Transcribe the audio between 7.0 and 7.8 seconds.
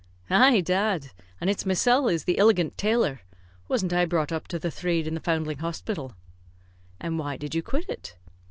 why did you